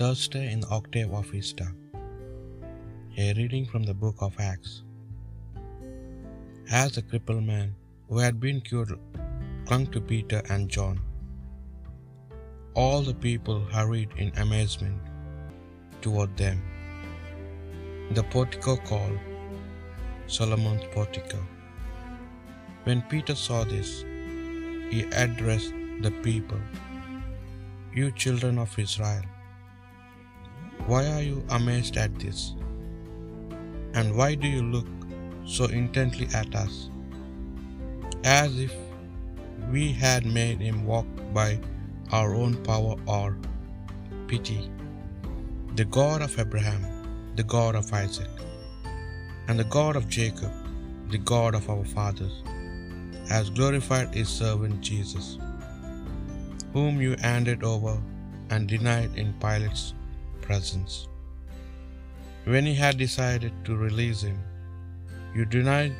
[0.00, 1.68] Thursday in the octave of Easter.
[3.16, 4.72] A reading from the book of Acts.
[6.70, 7.74] As the crippled man
[8.08, 8.92] who had been cured
[9.66, 11.00] clung to Peter and John,
[12.74, 15.00] all the people hurried in amazement
[16.02, 16.60] toward them.
[18.18, 19.18] The portico called
[20.26, 21.40] Solomon's portico.
[22.84, 24.04] When Peter saw this,
[24.90, 25.72] he addressed
[26.02, 26.60] the people,
[27.94, 29.24] You children of Israel,
[30.86, 32.54] why are you amazed at this?
[33.94, 34.86] And why do you look
[35.44, 36.90] so intently at us,
[38.22, 38.72] as if
[39.72, 41.58] we had made him walk by
[42.12, 43.36] our own power or
[44.28, 44.70] pity?
[45.74, 46.84] The God of Abraham,
[47.34, 48.30] the God of Isaac,
[49.48, 50.52] and the God of Jacob,
[51.10, 52.42] the God of our fathers,
[53.28, 55.36] has glorified his servant Jesus,
[56.72, 58.00] whom you handed over
[58.50, 59.94] and denied in Pilate's
[60.48, 60.94] presence.
[62.52, 64.38] When he had decided to release him,
[65.36, 65.96] you denied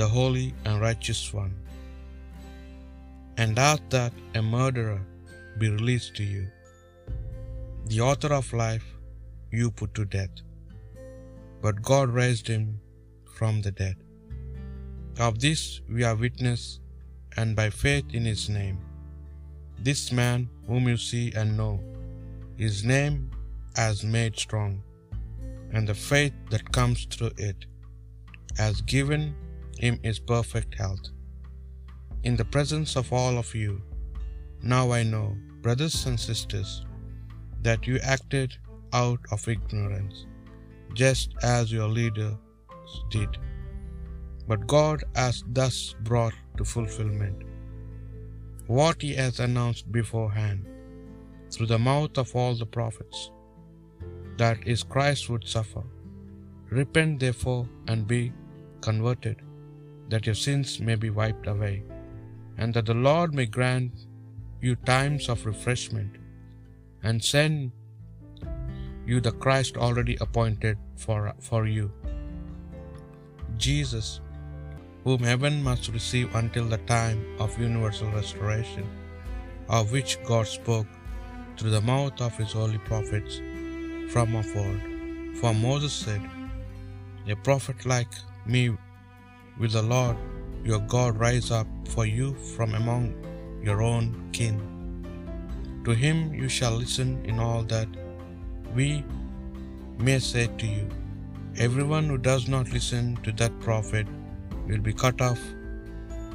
[0.00, 1.54] the holy and righteous one,
[3.42, 5.00] and asked that a murderer
[5.60, 6.44] be released to you.
[7.92, 8.86] The author of life
[9.58, 10.36] you put to death,
[11.64, 12.64] but God raised him
[13.38, 13.96] from the dead.
[15.26, 15.62] Of this
[15.94, 16.62] we are witness,
[17.40, 18.78] and by faith in his name.
[19.88, 21.74] This man whom you see and know,
[22.56, 23.30] his name
[23.76, 24.82] has made strong,
[25.72, 27.64] and the faith that comes through it
[28.56, 29.34] has given
[29.78, 31.08] him his perfect health.
[32.24, 33.82] In the presence of all of you,
[34.62, 36.84] now I know, brothers and sisters,
[37.62, 38.54] that you acted
[38.92, 40.26] out of ignorance,
[40.94, 42.34] just as your leaders
[43.10, 43.38] did.
[44.46, 47.42] But God has thus brought to fulfillment
[48.66, 50.66] what He has announced beforehand
[51.52, 53.30] through the mouth of all the prophets,
[54.38, 55.82] that is, Christ would suffer.
[56.70, 58.32] Repent therefore and be
[58.80, 59.36] converted,
[60.08, 61.82] that your sins may be wiped away,
[62.56, 63.92] and that the Lord may grant
[64.62, 66.16] you times of refreshment,
[67.02, 67.72] and send
[69.10, 71.92] you the Christ already appointed for, for you,
[73.58, 74.20] Jesus,
[75.04, 78.88] whom heaven must receive until the time of universal restoration,
[79.68, 80.86] of which God spoke
[81.62, 83.40] through the mouth of his holy prophets
[84.12, 84.80] from of old.
[85.40, 86.20] For Moses said,
[87.28, 88.12] A prophet like
[88.44, 88.70] me
[89.60, 90.16] will the Lord
[90.64, 93.14] your God rise up for you from among
[93.62, 94.56] your own kin.
[95.84, 97.86] To him you shall listen in all that
[98.74, 99.04] we
[99.98, 100.88] may say to you.
[101.58, 104.08] Everyone who does not listen to that prophet
[104.66, 105.38] will be cut off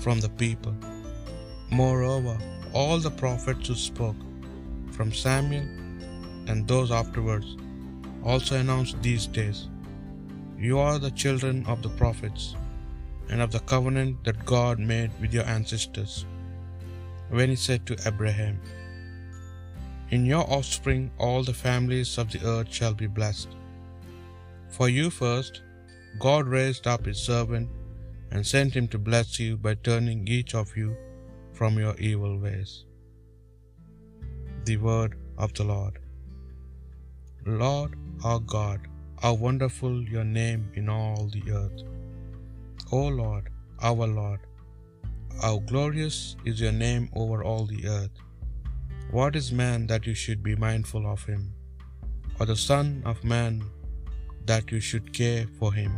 [0.00, 0.74] from the people.
[1.70, 2.36] Moreover,
[2.72, 4.16] all the prophets who spoke
[4.92, 5.66] from Samuel
[6.48, 7.56] and those afterwards
[8.24, 9.68] also announced these days.
[10.58, 12.54] You are the children of the prophets
[13.28, 16.26] and of the covenant that God made with your ancestors
[17.30, 18.60] when he said to Abraham,
[20.10, 23.48] In your offspring all the families of the earth shall be blessed.
[24.68, 25.62] For you first,
[26.18, 27.68] God raised up his servant
[28.30, 30.96] and sent him to bless you by turning each of you
[31.52, 32.84] from your evil ways.
[34.64, 35.14] The word
[35.44, 35.94] of the Lord.
[37.44, 38.80] Lord our God,
[39.22, 41.80] how wonderful your name in all the earth.
[42.98, 43.48] O Lord,
[43.90, 44.42] our Lord,
[45.42, 48.16] how glorious is your name over all the earth.
[49.10, 51.42] What is man that you should be mindful of him,
[52.38, 53.64] or the Son of man
[54.50, 55.92] that you should care for him?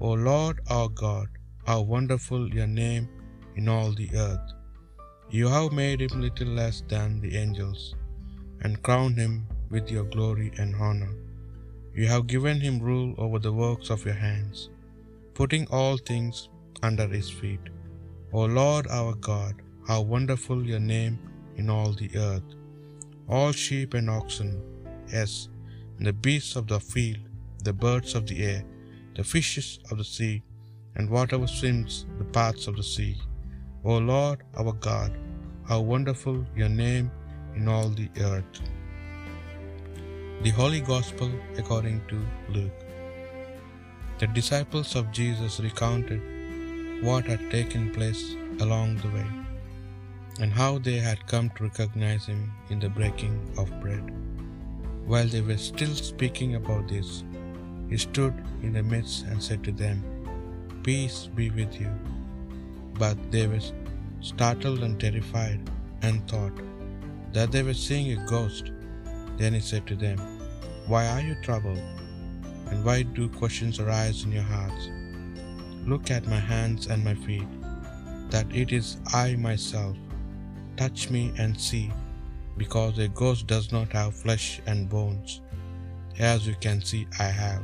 [0.00, 1.28] O Lord our God,
[1.66, 3.08] how wonderful your name
[3.56, 4.55] in all the earth.
[5.28, 7.96] You have made him little less than the angels,
[8.62, 11.14] and crowned him with your glory and honor.
[11.94, 14.70] You have given him rule over the works of your hands,
[15.34, 16.48] putting all things
[16.82, 17.60] under his feet.
[18.32, 21.18] O Lord our God, how wonderful your name
[21.56, 22.54] in all the earth.
[23.28, 24.62] All sheep and oxen,
[25.12, 25.48] yes,
[25.98, 27.18] and the beasts of the field,
[27.64, 28.64] the birds of the air,
[29.16, 30.42] the fishes of the sea,
[30.94, 33.16] and whatever swims the paths of the sea.
[33.92, 35.12] O Lord our God,
[35.68, 37.08] how wonderful your name
[37.54, 38.56] in all the earth.
[40.42, 42.16] The Holy Gospel according to
[42.48, 42.80] Luke.
[44.18, 46.20] The disciples of Jesus recounted
[47.04, 48.24] what had taken place
[48.58, 49.28] along the way,
[50.40, 54.12] and how they had come to recognize him in the breaking of bread.
[55.12, 57.22] While they were still speaking about this,
[57.88, 58.34] he stood
[58.64, 60.04] in the midst and said to them,
[60.82, 61.92] Peace be with you.
[62.98, 63.60] But they were
[64.20, 65.60] startled and terrified,
[66.02, 66.52] and thought
[67.32, 68.72] that they were seeing a ghost.
[69.36, 70.18] Then he said to them,
[70.86, 71.82] Why are you troubled?
[72.70, 74.88] And why do questions arise in your hearts?
[75.84, 77.46] Look at my hands and my feet,
[78.30, 79.96] that it is I myself.
[80.76, 81.92] Touch me and see,
[82.56, 85.40] because a ghost does not have flesh and bones,
[86.18, 87.62] as you can see I have.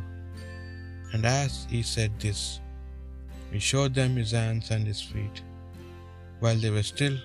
[1.13, 2.62] And as he said this,
[3.53, 5.43] he showed them his hands and his feet.
[6.41, 7.17] While they were still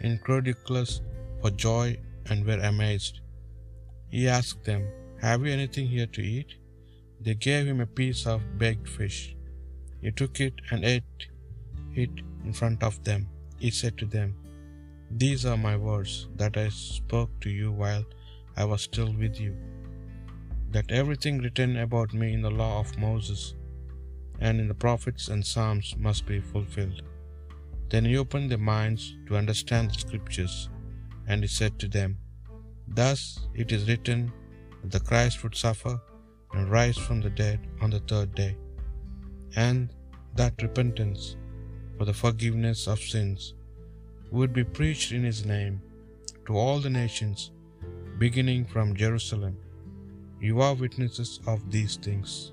[0.00, 1.00] incredulous
[1.40, 3.20] for joy and were amazed,
[4.08, 4.82] he asked them,
[5.20, 6.54] Have you anything here to eat?
[7.20, 9.36] They gave him a piece of baked fish.
[10.02, 11.26] He took it and ate
[11.94, 12.10] it
[12.44, 13.28] in front of them.
[13.58, 14.34] He said to them,
[15.10, 18.04] These are my words that I spoke to you while
[18.56, 19.54] I was still with you,
[20.72, 23.54] that everything written about me in the law of Moses
[24.40, 27.02] and in the prophets and Psalms must be fulfilled.
[27.90, 30.70] Then he opened their minds to understand the scriptures,
[31.28, 32.18] and he said to them,
[32.88, 34.32] Thus it is written
[34.82, 36.00] that the Christ would suffer
[36.52, 38.56] and rise from the dead on the third day,
[39.56, 39.94] and
[40.36, 41.36] that repentance
[41.96, 43.54] for the forgiveness of sins
[44.30, 45.80] would be preached in his name
[46.46, 47.50] to all the nations,
[48.18, 49.56] beginning from Jerusalem.
[50.40, 52.52] You are witnesses of these things.